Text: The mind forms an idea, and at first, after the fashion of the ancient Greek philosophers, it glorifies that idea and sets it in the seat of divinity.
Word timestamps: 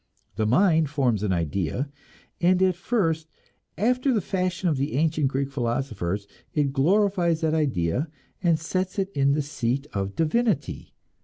The 0.35 0.47
mind 0.47 0.89
forms 0.89 1.21
an 1.21 1.31
idea, 1.31 1.87
and 2.41 2.59
at 2.63 2.73
first, 2.75 3.27
after 3.77 4.11
the 4.11 4.19
fashion 4.19 4.67
of 4.67 4.77
the 4.77 4.93
ancient 4.95 5.27
Greek 5.27 5.51
philosophers, 5.51 6.25
it 6.55 6.73
glorifies 6.73 7.41
that 7.41 7.53
idea 7.53 8.07
and 8.41 8.57
sets 8.59 8.97
it 8.97 9.11
in 9.11 9.33
the 9.33 9.43
seat 9.43 9.85
of 9.93 10.15
divinity. 10.15 10.95